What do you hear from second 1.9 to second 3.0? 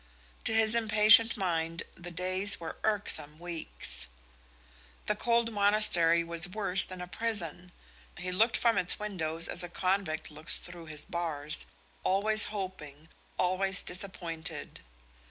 the days were